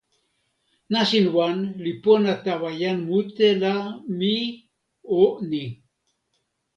nasin 0.91 1.25
wan 1.35 1.57
li 1.83 1.91
pona 2.03 2.33
tawa 2.45 2.69
jan 2.81 2.97
mute 3.07 3.47
la 3.61 3.73
mi 4.19 4.35
o 5.21 5.23
ni. 5.49 5.63